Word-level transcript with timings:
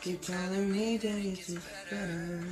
Keep 0.00 0.22
telling 0.22 0.72
me 0.72 0.96
that 0.96 1.08
it's 1.08 1.50
better. 1.90 2.44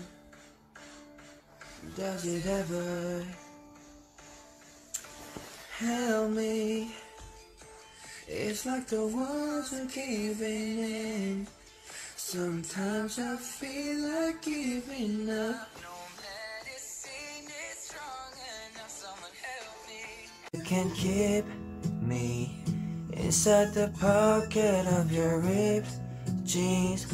Does 1.96 2.26
it 2.26 2.44
ever 2.44 3.24
help 5.78 6.30
me? 6.30 6.90
It's 8.26 8.66
like 8.66 8.88
the 8.88 9.06
walls 9.06 9.72
are 9.72 9.86
caving 9.86 10.78
in. 10.78 11.46
Sometimes 12.16 13.18
I 13.20 13.36
feel 13.36 14.08
like 14.08 14.42
giving 14.42 15.30
up. 15.30 15.68
You 20.52 20.62
can 20.62 20.90
keep 20.90 21.44
me 22.02 22.64
inside 23.12 23.72
the 23.72 23.92
pocket 24.00 24.86
of 24.88 25.12
your 25.12 25.38
ripped 25.38 25.90
jeans, 26.44 27.06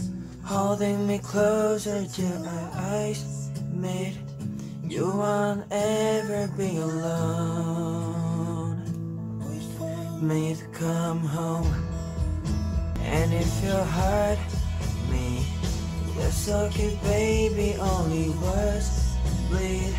holding 0.52 1.06
me 1.06 1.19
closer 1.19 2.05
to 2.05 2.27
our 2.55 2.70
eyes 2.92 3.50
meet. 3.72 4.19
You 4.86 5.06
won't 5.06 5.64
ever 5.70 6.47
be 6.58 6.77
alone. 6.77 8.03
Me 10.20 10.55
to 10.55 10.67
come 10.78 11.20
home, 11.20 11.73
and 13.00 13.33
if 13.33 13.64
your 13.64 13.84
heart 13.97 14.39
me, 15.11 15.45
that's 16.17 16.48
okay, 16.48 16.98
baby. 17.03 17.75
Only 17.80 18.28
words 18.45 19.17
bleed 19.48 19.95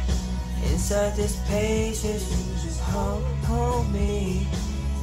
inside 0.69 1.15
this 1.15 1.35
spaces. 1.43 2.23
Just 2.63 2.79
hold, 2.79 3.23
hold 3.49 3.91
me, 3.91 4.47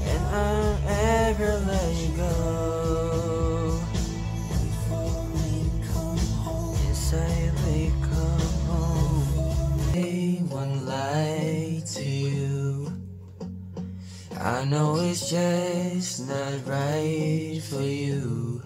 and 0.05 0.23
I'll 0.45 0.79
ever 1.27 1.59
let 1.67 1.95
you 1.97 2.17
go. 2.17 3.50
I 14.43 14.65
know 14.65 14.97
it's 14.97 15.29
just 15.29 16.27
not 16.27 16.67
right 16.67 17.61
for 17.63 17.83
you. 17.83 18.63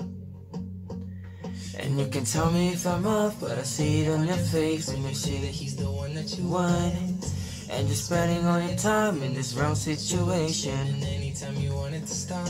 And 1.76 1.98
you 1.98 2.06
can 2.06 2.24
tell 2.24 2.48
me 2.52 2.68
if 2.68 2.86
I'm 2.86 3.04
off, 3.04 3.40
but 3.40 3.58
I 3.58 3.62
see 3.62 4.02
it 4.02 4.08
on 4.08 4.24
your 4.24 4.36
face 4.36 4.88
when 4.88 5.02
you 5.02 5.12
say 5.14 5.36
that 5.38 5.50
he's 5.50 5.74
the 5.74 5.90
one 5.90 6.14
that 6.14 6.38
you 6.38 6.46
want. 6.46 7.26
And 7.68 7.88
you're 7.88 7.96
spending 7.96 8.46
all 8.46 8.60
your 8.60 8.76
time 8.76 9.20
in 9.24 9.34
this 9.34 9.54
wrong 9.54 9.74
situation. 9.74 10.78
And 10.78 11.02
anytime 11.02 11.56
you 11.56 11.74
want 11.74 11.96
it 11.96 12.06
to 12.06 12.14
stop, 12.14 12.48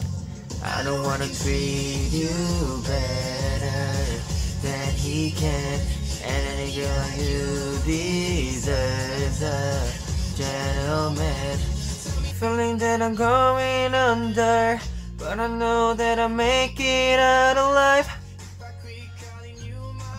I 0.62 0.83
don't 0.83 1.02
wanna 1.02 1.28
treat 1.28 2.11
you 2.12 2.28
better 2.84 4.20
than 4.61 4.92
he 4.97 5.30
can. 5.30 5.80
And 6.25 6.61
any 6.61 6.77
girl 6.77 7.08
you 7.17 7.78
deserves 7.86 9.42
a 9.42 9.92
gentleman. 10.36 11.73
Feeling 12.44 12.77
that 12.77 13.00
I'm 13.00 13.14
going 13.14 13.94
under, 13.94 14.78
but 15.16 15.40
I 15.40 15.46
know 15.46 15.94
that 15.94 16.18
I'll 16.18 16.28
make 16.28 16.78
it 16.78 17.18
out 17.18 17.56
alive 17.56 18.06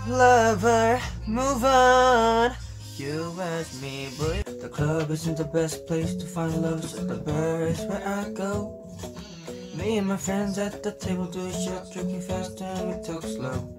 lover, 0.07 0.99
move 1.27 1.63
on. 1.63 2.55
You 2.95 3.31
ask 3.39 3.79
me, 3.79 4.09
boy. 4.17 4.41
The 4.59 4.69
club 4.69 5.11
isn't 5.11 5.37
the 5.37 5.43
best 5.43 5.85
place 5.85 6.15
to 6.15 6.25
find 6.25 6.63
love, 6.63 6.83
so 6.83 7.05
the 7.05 7.17
bar 7.17 7.61
is 7.67 7.81
where 7.81 8.01
I 8.03 8.31
go. 8.31 8.89
Me 9.75 9.99
and 9.99 10.07
my 10.07 10.17
friends 10.17 10.57
at 10.57 10.81
the 10.81 10.93
table 10.93 11.27
do 11.27 11.51
shots, 11.51 11.91
drinking 11.91 12.21
fast 12.21 12.59
and 12.59 12.87
we 12.87 13.05
talk 13.05 13.21
slow. 13.21 13.69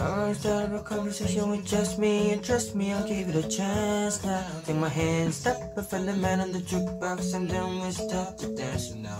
I 0.00 0.32
start 0.32 0.72
a 0.72 0.80
conversation 0.80 1.50
with 1.50 1.64
just 1.64 1.98
me, 1.98 2.32
and 2.32 2.44
trust 2.44 2.74
me, 2.74 2.92
I'll 2.92 3.06
give 3.06 3.28
it 3.28 3.44
a 3.44 3.48
chance 3.48 4.24
now. 4.24 4.46
Take 4.64 4.76
my 4.76 4.88
hand, 4.88 5.32
step, 5.32 5.74
I 5.76 5.82
find 5.82 6.08
the 6.08 6.14
man 6.14 6.40
on 6.40 6.52
the 6.52 6.60
jukebox, 6.60 7.34
and 7.34 7.48
then 7.48 7.80
we 7.80 7.90
start 7.90 8.38
to 8.38 8.54
dance. 8.54 8.90
And 8.90 9.02
now 9.02 9.18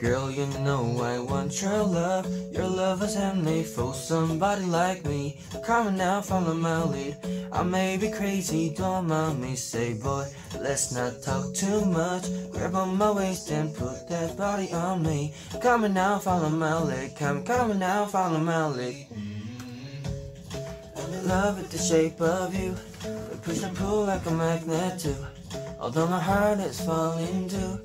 girl, 0.00 0.30
you 0.30 0.46
know 0.64 0.98
I 1.02 1.18
want 1.18 1.60
your 1.60 1.82
love. 1.82 2.26
Your 2.52 2.66
love 2.66 3.02
was 3.02 3.14
handmade 3.14 3.66
for 3.66 3.92
somebody 3.92 4.64
like 4.64 5.04
me. 5.04 5.38
Come 5.62 5.88
on 5.88 5.96
now, 5.96 6.22
follow 6.22 6.54
my 6.54 6.82
lead. 6.84 7.18
I 7.52 7.62
may 7.62 7.98
be 7.98 8.10
crazy, 8.10 8.72
don't 8.74 9.08
mind 9.08 9.42
me. 9.42 9.56
Say, 9.56 9.92
boy, 9.92 10.26
let's 10.58 10.92
not 10.92 11.22
talk 11.22 11.54
too 11.54 11.84
much. 11.84 12.24
Grab 12.50 12.74
on 12.74 12.96
my 12.96 13.10
waist 13.10 13.50
and 13.50 13.74
put 13.74 14.08
that 14.08 14.38
body 14.38 14.72
on 14.72 15.02
me. 15.02 15.34
Come 15.60 15.84
on 15.84 15.92
now, 15.92 16.18
follow 16.18 16.48
my 16.48 16.80
lead. 16.80 17.14
Come, 17.16 17.44
come 17.44 17.72
on 17.72 17.78
now, 17.78 18.06
follow 18.06 18.38
my 18.38 18.66
lead. 18.68 19.06
In 21.20 21.28
love 21.28 21.58
with 21.58 21.70
the 21.70 21.76
shape 21.76 22.18
of 22.22 22.54
you. 22.54 22.74
We 23.04 23.36
push 23.42 23.62
and 23.62 23.76
pull 23.76 24.06
like 24.06 24.24
a 24.24 24.30
magnet 24.30 25.00
too. 25.00 25.16
Although 25.78 26.06
my 26.06 26.18
heart 26.18 26.60
is 26.60 26.80
falling 26.80 27.46
too. 27.46 27.78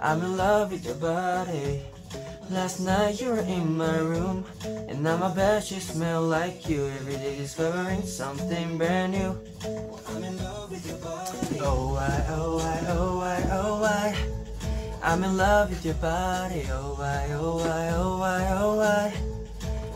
I'm 0.00 0.22
in 0.22 0.38
love 0.38 0.72
with 0.72 0.86
your 0.86 0.94
body. 0.94 1.82
Last 2.48 2.80
night 2.80 3.20
you 3.20 3.28
were 3.28 3.40
in 3.40 3.76
my 3.76 3.98
room, 3.98 4.46
and 4.64 5.02
now 5.02 5.18
my 5.18 5.32
bed 5.34 5.62
should 5.62 5.82
smell 5.82 6.22
like 6.22 6.70
you. 6.70 6.86
Every 6.86 7.16
day 7.16 7.36
discovering 7.36 8.02
something 8.02 8.78
brand 8.78 9.12
new. 9.12 9.38
I'm 10.08 10.24
in 10.24 10.38
love 10.38 10.70
with 10.70 10.86
your 10.88 10.96
body. 10.98 11.60
Oh 11.60 11.96
I, 11.96 12.24
oh 12.30 12.58
I, 12.60 12.84
oh 12.88 13.20
I, 13.20 13.48
oh 13.52 13.84
I. 13.84 14.16
I'm 15.02 15.22
in 15.22 15.36
love 15.36 15.68
with 15.68 15.84
your 15.84 15.94
body. 15.96 16.64
Oh 16.70 16.96
I, 16.98 17.28
oh 17.32 17.58
I, 17.60 17.88
oh 17.90 18.22
I, 18.22 18.48
oh 18.52 18.80
I. 18.80 19.29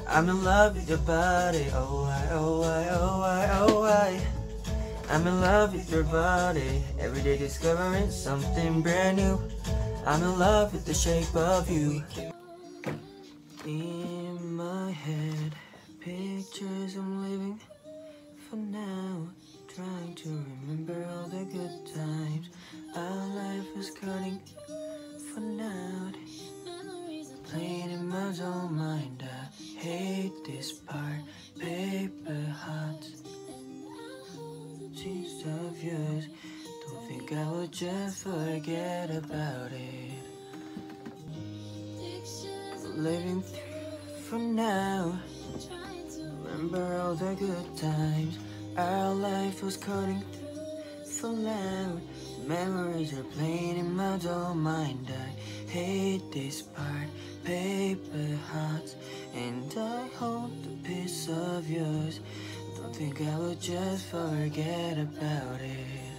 I'm 0.09 0.28
in 0.28 0.44
love 0.44 0.76
with 0.76 0.88
your 0.88 0.98
body. 0.98 1.66
Oh 1.72 2.04
I, 2.04 2.28
oh 2.32 2.62
I, 2.62 2.88
oh 2.91 3.22
I, 3.22 3.59
oh 3.60 3.84
I. 3.84 4.20
I'm 5.10 5.26
in 5.26 5.41
love 5.41 5.75
with 5.75 5.91
your 5.91 6.04
body. 6.04 6.82
Every 6.98 7.22
day 7.22 7.38
discovering 7.38 8.10
something 8.10 8.82
brand 8.82 9.16
new. 9.19 9.41
I'm 10.06 10.22
in 10.22 10.38
love 10.38 10.72
with 10.72 10.84
the 10.84 10.94
shape 10.94 11.34
of 11.34 11.70
you. 11.70 12.03
In 13.66 14.54
my 14.56 14.91
head, 14.91 15.54
pictures 16.00 16.97
I'm 16.97 17.22
living 17.22 17.60
for 18.50 18.56
now. 18.56 19.28
Trying 19.75 20.15
to 20.15 20.28
remember 20.28 21.06
all 21.10 21.28
the 21.28 21.44
good 21.47 21.94
times 21.94 22.50
our 22.94 23.26
life 23.28 23.66
is 23.76 23.91
cutting 23.91 24.41
for 25.34 25.41
now. 25.41 26.12
Playing 27.44 27.91
in 27.91 28.09
my 28.09 28.32
own 28.42 28.75
mind, 28.76 29.25
This 30.44 30.72
part. 30.72 31.22
Paper 31.59 32.55
hearts, 32.55 33.22
sheets 34.94 35.43
of 35.47 35.82
yours. 35.82 36.28
Don't 36.87 37.09
think 37.09 37.32
I 37.32 37.50
would 37.50 37.72
just 37.72 38.25
forget 38.25 39.10
about 39.10 39.72
it. 39.72 40.10
Living 42.94 43.41
through 43.41 44.22
for 44.28 44.38
now. 44.38 45.18
Remember 46.45 47.01
all 47.01 47.15
the 47.15 47.34
good 47.36 47.77
times. 47.78 48.39
Our 48.77 49.15
life 49.15 49.63
was 49.63 49.78
cutting 49.78 50.22
for 51.07 51.28
loud. 51.28 52.03
Memories 52.47 53.13
are 53.18 53.24
playing 53.24 53.78
in 53.78 53.97
my 53.97 54.18
dull 54.18 54.54
mind. 54.54 55.10
I 55.10 55.64
hate 55.74 56.30
this 56.30 56.62
part. 56.62 57.09
Paper 57.42 58.38
hearts, 58.53 58.94
and 59.34 59.74
I 59.76 60.06
hold 60.21 60.53
a 60.72 60.86
piece 60.86 61.28
of 61.28 61.68
yours. 61.68 62.21
Don't 62.76 62.94
think 62.94 63.21
I 63.21 63.36
will 63.36 63.56
just 63.56 64.06
forget 64.06 64.97
about 64.98 65.60
it. 65.60 66.15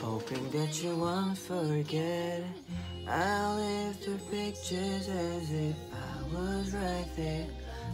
Hoping 0.00 0.50
that 0.50 0.82
you 0.82 0.96
won't 0.96 1.36
forget. 1.36 2.42
I'll 3.06 3.56
live 3.56 4.00
the 4.06 4.16
pictures 4.30 5.06
as 5.08 5.50
if 5.50 5.76
I 5.92 6.14
was 6.34 6.72
right 6.72 7.10
there, 7.16 7.46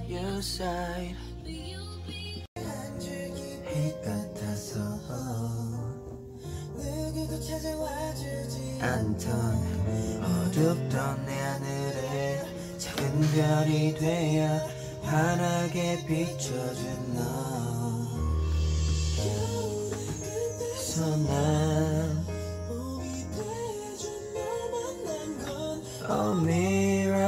your 0.07 0.41
side. 0.41 1.17
않던 8.91 10.21
어둡던 10.23 11.25
내 11.25 11.41
하늘에 11.41 12.43
자꾸 12.77 13.03
별이 13.35 13.95
되어 13.95 14.61
환하게 15.03 16.05
비춰준 16.07 17.15
너. 17.15 17.21
선한 20.77 22.27
Oh 26.13 26.35
miracle 26.43 27.21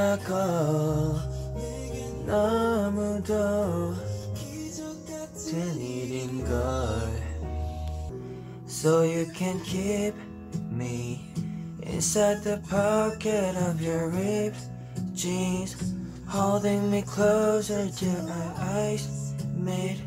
너무도 2.25 3.95
된 5.49 5.79
일인걸. 5.79 6.53
So 8.67 9.03
you 9.03 9.25
can 9.33 9.63
keep 9.63 10.13
me 10.69 11.32
inside 11.87 12.43
the 12.43 12.57
pocket 12.69 13.55
of 13.55 13.81
your 13.81 14.09
ripped 14.09 14.59
jeans 15.13 15.93
Holding 16.27 16.89
me 16.89 17.03
closer 17.03 17.89
to 17.89 18.09
our 18.09 18.53
eyes. 18.57 19.33
Meet 19.55 20.01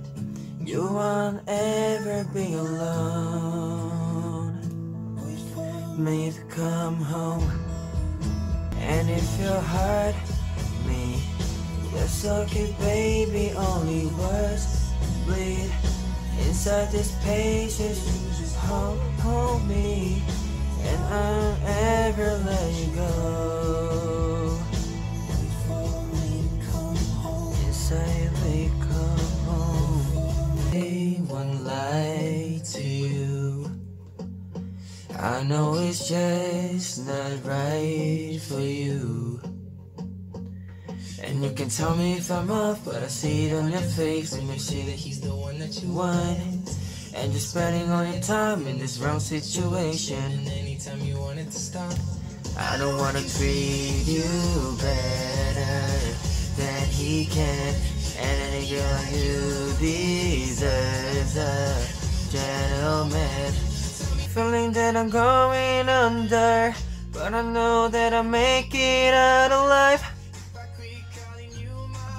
You 0.60 0.82
won't 0.82 1.40
ever 1.46 2.24
be 2.34 2.54
alone. 2.54 4.58
May 5.96 6.26
you 6.26 6.32
come 6.50 6.96
home. 6.96 7.48
And 8.80 9.08
if 9.08 9.40
your 9.40 9.60
heart 9.60 10.14
me 10.86 11.20
That's 11.92 12.24
okay 12.24 12.74
baby 12.78 13.52
only 13.56 14.06
words 14.06 14.90
bleed 15.24 15.70
Inside 16.46 16.92
this 16.92 17.12
just 17.24 18.56
hold, 18.56 18.98
hold 19.20 19.66
me 19.66 20.22
And 20.84 21.04
I'll 21.04 21.56
ever 21.66 22.38
let 22.44 22.72
you 22.74 22.86
go. 22.94 24.58
Inside 27.66 28.30
we 28.44 28.70
come 28.80 29.18
home 29.46 30.02
Hey, 30.70 31.14
one 31.26 31.64
lie 31.64 32.60
to 32.72 32.82
you. 32.82 33.70
I 35.18 35.42
know 35.44 35.74
it's 35.74 36.08
just 36.08 37.06
not 37.06 37.44
right 37.44 38.38
for 38.42 38.60
you. 38.60 39.40
And 41.22 41.42
you 41.42 41.50
can 41.52 41.68
tell 41.68 41.96
me 41.96 42.14
if 42.18 42.30
I'm 42.30 42.50
off, 42.50 42.84
but 42.84 43.02
I 43.02 43.08
see 43.08 43.46
it 43.46 43.54
on 43.54 43.70
your 43.72 43.80
face. 43.80 44.34
And 44.34 44.48
you 44.48 44.58
see 44.58 44.82
that 44.82 44.92
he's 44.94 45.20
the 45.20 45.34
one 45.34 45.58
that 45.58 45.82
you 45.82 45.92
want. 45.92 46.55
And 47.16 47.32
you're 47.32 47.40
spending 47.40 47.90
all 47.90 48.04
your 48.04 48.20
time 48.20 48.66
in 48.66 48.78
this 48.78 48.98
wrong 48.98 49.20
situation. 49.20 50.46
Anytime 50.46 51.00
you 51.00 51.18
want 51.18 51.38
it 51.38 51.50
to 51.50 51.58
stop, 51.58 51.94
I 52.58 52.76
don't 52.76 52.98
wanna 52.98 53.22
treat 53.22 54.04
you 54.06 54.76
better 54.78 55.76
than 56.56 56.86
he 56.88 57.26
can. 57.26 57.74
And 58.18 58.42
any 58.48 58.68
girl 58.68 58.92
like 58.92 59.12
you 59.12 59.72
deserves 59.80 61.36
a 61.36 61.86
gentleman. 62.30 63.52
Feeling 64.34 64.72
that 64.72 64.96
I'm 64.96 65.10
going 65.10 65.88
under, 65.88 66.74
but 67.12 67.32
I 67.32 67.42
know 67.42 67.88
that 67.88 68.12
I'll 68.12 68.22
make 68.22 68.74
it 68.74 69.14
out 69.14 69.52
alive 69.52 70.04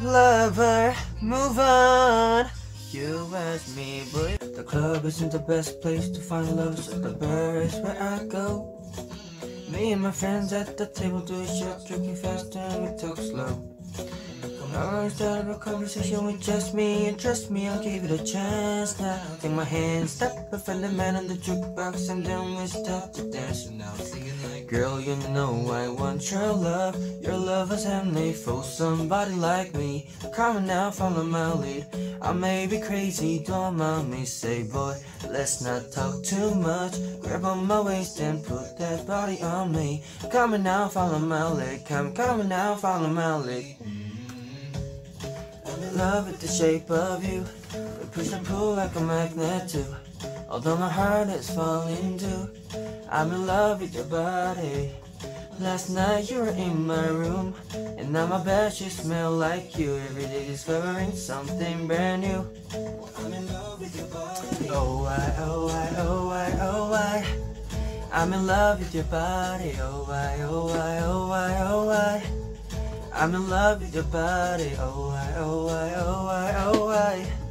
lover, 0.01 0.95
move 1.21 1.57
on. 1.59 2.56
You 2.97 3.29
ask 3.35 3.77
me, 3.77 4.05
boy. 4.11 4.37
The 4.55 4.63
club 4.63 5.05
isn't 5.05 5.31
the 5.31 5.37
best 5.37 5.81
place 5.81 6.09
to 6.09 6.19
find 6.19 6.49
love, 6.57 6.79
so 6.79 6.97
the 6.97 7.13
bar 7.13 7.57
is 7.57 7.75
where 7.75 8.01
I 8.01 8.23
go. 8.25 8.81
Me 9.69 9.91
and 9.91 10.01
my 10.01 10.09
friends 10.09 10.51
at 10.51 10.77
the 10.77 10.87
table 10.87 11.19
do 11.19 11.39
a 11.39 11.45
shot, 11.45 11.85
drinking 11.85 12.15
fast 12.15 12.55
and 12.55 12.81
we 12.81 12.97
talk 12.97 13.17
slow. 13.17 13.53
I 14.73 15.09
started 15.09 15.51
a 15.51 15.59
conversation 15.59 16.25
with 16.25 16.41
just 16.41 16.73
me, 16.73 17.05
and 17.05 17.19
trust 17.19 17.51
me, 17.51 17.67
I'll 17.67 17.83
give 17.83 18.03
it 18.03 18.19
a 18.19 18.23
chance 18.23 18.99
now. 18.99 19.21
Take 19.41 19.51
my 19.51 19.63
hand, 19.63 20.09
step, 20.09 20.49
and 20.51 20.59
find 20.59 20.83
the 20.83 20.89
man 20.89 21.17
on 21.17 21.27
the 21.27 21.35
jukebox, 21.35 22.09
and 22.09 22.25
then 22.25 22.55
we 22.55 22.65
start 22.65 23.13
to 23.13 23.29
dance. 23.29 23.67
And 23.67 23.77
now 23.77 23.93
singing 23.93 24.36
Girl, 24.67 24.99
you 24.99 25.15
know 25.29 25.71
I 25.71 25.87
want 25.87 26.29
your 26.29 26.51
love. 26.51 26.97
Your 27.23 27.37
love 27.37 27.71
is 27.71 27.85
handmade 27.85 28.35
for 28.35 28.63
somebody 28.63 29.33
like 29.33 29.73
me. 29.73 30.09
Come 30.33 30.67
now, 30.67 30.91
follow 30.91 31.23
my 31.23 31.53
lead. 31.53 31.87
I 32.21 32.33
may 32.33 32.67
be 32.67 32.81
crazy, 32.81 33.39
don't 33.39 33.77
mind 33.77 34.11
me. 34.11 34.25
Say, 34.25 34.63
boy, 34.63 34.97
let's 35.29 35.61
not 35.61 35.93
talk 35.93 36.21
too 36.21 36.53
much. 36.55 36.97
Grab 37.21 37.45
on 37.45 37.65
my 37.65 37.79
waist 37.79 38.19
and 38.19 38.43
put 38.43 38.77
that 38.77 39.07
body 39.07 39.41
on 39.41 39.71
me. 39.71 40.03
Come 40.31 40.61
now, 40.61 40.89
follow 40.89 41.19
my 41.19 41.49
lead. 41.49 41.85
Come, 41.85 42.13
come 42.13 42.49
now, 42.49 42.75
follow 42.75 43.07
my 43.07 43.37
lead. 43.37 43.77
I'm 45.65 45.83
in 45.83 45.97
love 45.97 46.27
with 46.27 46.41
the 46.41 46.47
shape 46.49 46.91
of 46.91 47.23
you. 47.23 47.45
We 47.73 48.05
push 48.11 48.33
and 48.33 48.45
pull 48.45 48.75
like 48.75 48.93
a 48.95 48.99
magnet 48.99 49.69
too. 49.69 49.85
Although 50.49 50.77
my 50.77 50.89
heart 50.89 51.27
is 51.29 51.49
falling 51.49 52.17
too. 52.17 52.49
I'm 53.09 53.31
in 53.31 53.45
love 53.45 53.81
with 53.81 53.93
your 53.93 54.05
body. 54.05 54.91
Last 55.59 55.89
night 55.89 56.29
you 56.29 56.39
were 56.39 56.49
in 56.49 56.85
my 56.85 57.07
room, 57.07 57.55
and 57.73 58.13
now 58.13 58.27
my 58.27 58.43
bed 58.43 58.73
sheets 58.73 59.01
smell 59.01 59.31
like 59.31 59.77
you. 59.77 59.97
Every 60.09 60.23
day 60.23 60.45
discovering 60.45 61.11
something 61.13 61.87
brand 61.87 62.21
new. 62.21 62.45
I'm 63.17 63.33
in 63.33 63.51
love 63.51 63.79
with 63.81 63.95
your 63.95 64.05
body. 64.07 64.69
Oh 64.69 65.05
I, 65.05 65.35
oh 65.39 65.67
I, 65.67 65.95
oh 65.97 66.29
I, 66.29 66.57
oh 66.61 66.93
I. 66.93 67.25
I'm 68.13 68.33
in 68.33 68.47
love 68.47 68.79
with 68.79 68.93
your 68.93 69.03
body. 69.05 69.75
Oh 69.81 70.07
I, 70.09 70.41
oh 70.43 70.69
I, 70.69 70.99
oh 70.99 71.31
I, 71.31 71.57
oh 71.61 71.89
I. 71.89 72.23
I'm 73.13 73.33
in 73.33 73.49
love 73.49 73.81
with 73.81 73.95
your 73.95 74.03
body. 74.05 74.71
Oh 74.79 75.09
I, 75.09 75.33
oh 75.37 75.67
I, 75.67 75.93
oh 75.95 76.27
I, 76.27 76.53
oh 76.65 76.89
I. 76.89 77.46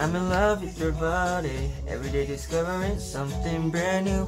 I'm 0.00 0.16
in 0.16 0.30
love 0.30 0.62
with 0.62 0.80
your 0.80 0.92
body. 0.92 1.70
Every 1.86 2.08
day 2.08 2.24
discovering 2.24 2.98
something 2.98 3.68
brand 3.68 4.06
new. 4.06 4.26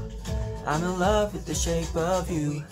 I'm 0.66 0.84
in 0.84 0.98
love 0.98 1.32
with 1.32 1.46
the 1.46 1.54
shape 1.54 1.96
of 1.96 2.30
you. 2.30 2.62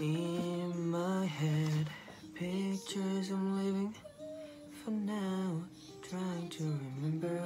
In 0.00 0.90
my 0.90 1.24
head, 1.24 1.88
pictures 2.34 3.30
I'm 3.30 3.64
living 3.64 3.94
for 4.84 4.90
now. 4.90 5.62
Trying 6.10 6.48
to 6.48 6.80
remember 6.98 7.40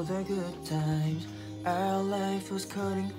all 0.00 0.06
the 0.06 0.24
good 0.24 0.64
times. 0.64 1.26
Our 1.66 2.02
life 2.02 2.50
was 2.50 2.64
cutting 2.64 3.12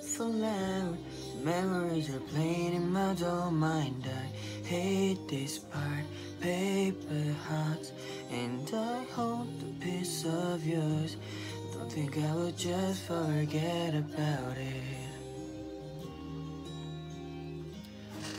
for 0.00 0.24
loud. 0.24 0.96
Memories 1.44 2.08
are 2.14 2.20
playing 2.32 2.74
in 2.74 2.90
my 2.90 3.12
dull 3.12 3.50
mind. 3.50 4.06
I 4.06 4.66
hate 4.66 5.28
this 5.28 5.58
part. 5.58 6.06
Paper 6.40 7.34
hearts, 7.46 7.92
and 8.30 8.70
I 8.72 9.04
hold 9.12 9.48
a 9.62 9.84
piece 9.84 10.24
of 10.24 10.66
yours. 10.66 11.16
Don't 11.74 11.92
think 11.92 12.16
I 12.16 12.34
would 12.36 12.56
just 12.56 13.02
forget 13.02 13.94
about 13.94 14.56
it. 14.56 15.10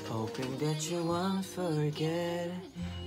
Hoping 0.07 0.57
that 0.57 0.89
you 0.89 1.03
won't 1.03 1.45
forget. 1.45 2.49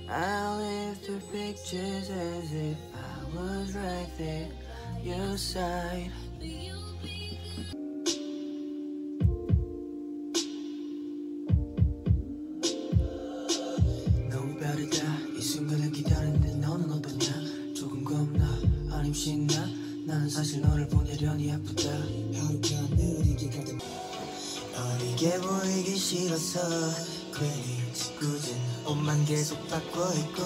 I'll 0.09 0.57
live 0.57 0.92
through 1.03 1.19
pictures 1.33 2.09
as 2.09 2.53
if 2.53 2.77
I 2.95 3.35
was 3.35 3.75
right 3.75 4.07
there, 4.17 4.47
your 5.03 5.37
side. 5.37 6.11
너무 14.29 14.57
빠르다. 14.59 15.19
이 15.37 15.41
순간을 15.41 15.91
기다리는데 15.91 16.55
너는 16.55 16.89
어떠냐? 16.89 17.73
조금 17.75 18.05
겁나. 18.05 18.47
아님 18.91 19.13
신나? 19.13 19.67
나는 20.05 20.29
사실 20.29 20.61
너를 20.61 20.87
보내려니 20.87 21.51
아프다. 21.51 21.89
어리게 24.75 25.37
보이기 25.39 25.97
싫어서 25.97 26.59
괜히 27.33 27.93
짓궂은 27.93 28.42
옷만 28.93 29.25
계속 29.25 29.67
바꿔 29.69 30.13
입고 30.13 30.43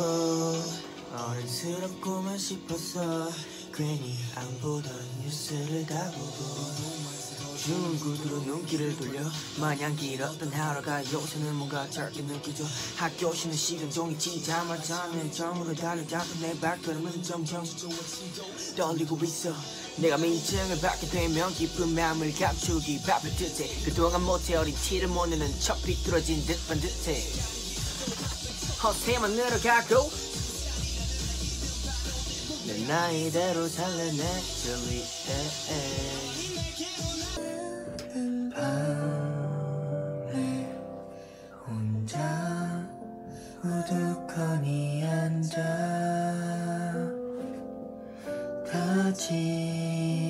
어른스럽고만 1.12 2.38
싶어서 2.38 3.30
괜히 3.74 4.16
안 4.36 4.60
보던 4.62 4.90
뉴스를 5.22 5.86
다 5.86 6.10
보고 6.12 7.28
쉬운 7.58 8.00
구두로 8.00 8.40
눈길을 8.44 8.96
돌려 8.96 9.20
마냥 9.60 9.94
길었던 9.98 10.50
하루가 10.50 11.04
요새는 11.12 11.56
뭔가 11.56 11.90
짧게 11.90 12.26
느껴져 12.26 12.64
학교 12.96 13.34
쉬는 13.34 13.58
시간 13.58 13.92
종이 13.92 14.18
치자마자 14.18 15.08
내 15.08 15.30
정으로 15.30 15.76
달려잡은 15.76 16.42
내 16.42 16.58
발걸음은 16.58 17.22
점점 17.24 17.66
떨리고 18.78 19.20
있어. 19.26 19.54
내가 19.98 20.18
민증을 20.18 20.80
받게 20.80 21.08
되면 21.08 21.54
기쁜 21.54 21.94
마음을 21.94 22.34
감추기 22.34 23.02
바쁠 23.02 23.30
듯해. 23.36 23.84
그동안 23.84 24.24
못해 24.24 24.56
어린 24.56 24.74
티를 24.74 25.10
못 25.10 25.26
내는 25.28 25.52
척 25.60 25.82
비뚤어진 25.84 26.46
듯 26.46 26.66
반듯해 26.68 27.57
허세만 28.84 29.32
늘어가고. 29.32 30.12
내 32.68 32.86
나이대로 32.86 33.68
살래 33.68 34.12
내 34.12 34.42
주위에 34.42 35.34
밤에 38.54 40.36
혼자 41.66 42.18
우두커니 43.64 45.04
앉아. 45.06 45.58
다지 48.70 50.27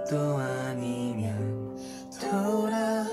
그것도 0.00 0.38
아니면 0.38 1.76
돌아가고 2.18 3.10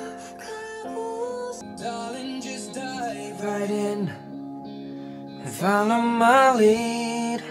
Darling 1.77 2.41
just 2.41 2.73
dive 2.73 3.43
right 3.43 3.69
in 3.69 4.07
and 4.07 5.49
follow 5.49 5.99
my 5.99 6.55
lead 6.55 7.43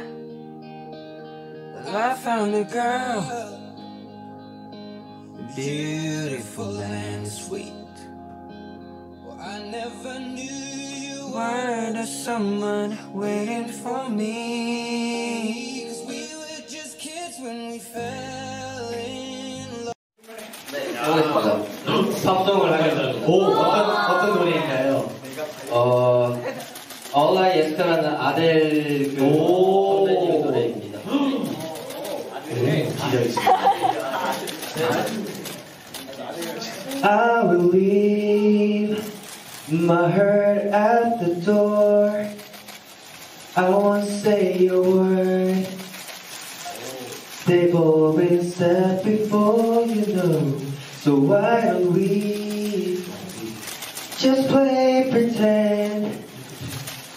I 1.95 2.14
found 2.14 2.54
a 2.54 2.64
girl 2.64 3.21
beautiful 5.54 6.81
and 6.81 7.28
sweet 7.28 7.75
I 9.38 9.59
never 9.71 10.21
knew 10.21 10.42
you 10.42 11.26
were 11.35 11.92
the 11.92 12.07
someone 12.07 12.97
waiting 13.12 13.66
for 13.66 14.09
me. 14.09 15.65
합성을 21.36 22.74
하겠습니다. 22.74 23.27
오, 23.27 23.43
어떤, 23.46 23.89
어떤 23.89 24.39
노래인가요? 24.39 25.10
어, 25.69 26.38
All 27.15 27.38
I 27.38 27.60
Ask라는 27.60 28.05
아델 28.15 29.15
그 29.15 29.19
선배님의 29.19 30.39
노래입니다. 30.41 31.00
네, 32.53 32.89
I 37.03 37.43
will 37.43 37.69
leave 37.72 39.03
my 39.69 40.10
hurt 40.10 40.72
at 40.74 41.19
the 41.19 41.36
door. 41.43 42.27
I 43.55 43.69
won't 43.69 44.05
say 44.05 44.67
a 44.67 44.79
word. 44.79 45.67
They've 47.46 47.74
all 47.74 48.13
been 48.13 48.43
said 48.43 49.03
before, 49.03 49.86
you 49.86 50.13
know. 50.13 50.66
So 51.07 51.16
why 51.16 51.61
don't 51.62 51.92
we 51.92 53.04
just 54.19 54.49
play 54.49 55.09
pretend 55.11 56.25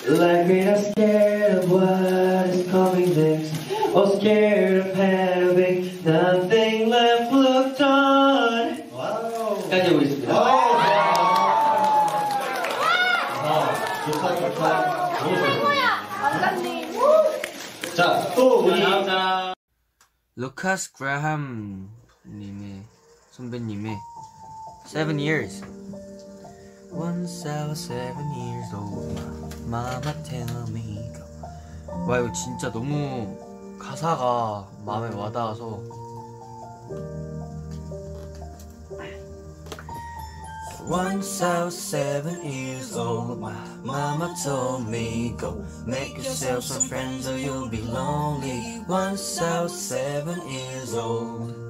like 0.07 0.47
we're 0.47 0.65
not 0.65 0.79
scared 0.79 1.63
of 1.63 1.71
what 1.71 2.49
is 2.49 2.69
coming 2.69 3.15
next, 3.15 3.53
or 3.93 4.15
scared 4.17 4.87
of 4.87 4.95
having 4.95 6.03
nothing 6.03 6.89
left 6.89 7.31
looked 7.31 7.81
on. 7.81 8.85
까지 9.69 9.87
하고 9.87 10.01
있습니다. 10.01 10.33
자, 17.95 18.33
또 18.35 18.59
우리 18.59 18.83
루카스 20.35 20.93
그라함 20.93 21.89
님의 22.27 22.83
선배님의 23.40 23.98
Seven 24.84 25.18
Years 25.18 25.64
Once 26.92 27.48
I 27.48 27.68
was 27.68 27.80
seven 27.80 28.26
years 28.36 28.74
old 28.74 29.56
Mama 29.66 30.12
tell 30.24 30.68
me 30.68 31.10
go 31.14 31.24
와 32.06 32.18
이거 32.18 32.30
진짜 32.32 32.70
너무 32.70 33.78
가사가 33.80 34.68
마음에 34.84 35.14
와닿아서 35.16 35.80
Once 40.86 41.40
I 41.40 41.64
was 41.64 41.78
seven 41.78 42.42
years 42.42 42.96
old, 42.96 43.38
my 43.38 43.54
mama 43.84 44.34
told 44.42 44.88
me 44.88 45.36
go 45.38 45.64
make 45.86 46.16
yourself 46.16 46.64
some 46.64 46.82
friends 46.82 47.28
or 47.28 47.38
you'll 47.38 47.68
be 47.68 47.80
lonely. 47.82 48.82
Once 48.88 49.40
I 49.40 49.62
was 49.62 49.72
seven 49.72 50.40
years 50.48 50.94
old. 50.94 51.69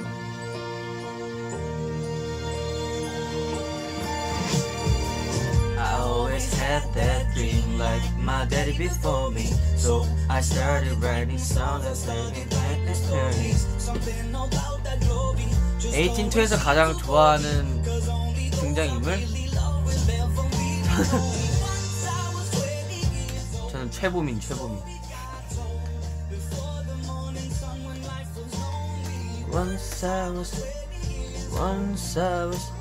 Had 6.71 6.93
that 6.93 7.33
dream 7.35 7.77
like 7.77 8.01
my 8.17 8.45
daddy 8.45 8.77
before 8.77 9.29
me. 9.31 9.47
So 9.75 10.05
I 10.29 10.39
started 10.39 10.93
writing 11.03 11.37
songs 11.37 11.85
and 11.85 11.97
singing 11.97 12.47
Atlantis 12.47 13.09
journeys. 13.09 13.67
18투에서 15.91 16.55
가장 16.63 16.97
좋아하는 16.97 17.81
등장인물? 18.51 19.19
저는 23.71 23.91
최보민, 23.91 24.39
최보민. 24.39 24.79
Once 29.51 30.05
I 30.05 30.29
was, 30.29 30.65
once 31.51 32.17
I 32.17 32.45
was 32.45 32.80